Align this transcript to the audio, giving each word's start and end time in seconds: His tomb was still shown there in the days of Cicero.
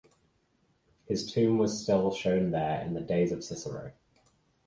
His 1.05 1.31
tomb 1.31 1.59
was 1.59 1.79
still 1.83 2.11
shown 2.11 2.49
there 2.49 2.81
in 2.81 2.95
the 2.95 3.01
days 3.01 3.31
of 3.31 3.43
Cicero. 3.43 3.91